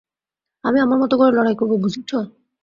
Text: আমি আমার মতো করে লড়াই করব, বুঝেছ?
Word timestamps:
আমি 0.63 0.77
আমার 0.79 0.97
মতো 0.97 1.15
করে 1.17 1.31
লড়াই 1.31 1.55
করব, 1.59 1.71
বুঝেছ? 1.83 2.11